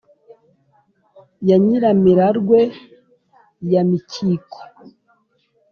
ya 1.47 1.57
nyiramirarwe 1.63 2.59
ya 3.71 3.81
mikiko 3.89 4.59